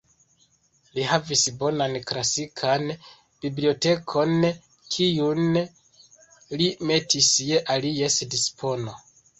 Li 0.93 1.03
havis 1.09 1.43
bonan 1.59 1.97
klasikan 2.13 2.87
bibliotekon, 3.45 4.35
kiun 4.97 5.45
li 6.59 6.73
metis 6.93 7.33
je 7.53 7.65
alies 7.77 8.21
dispono. 8.37 9.03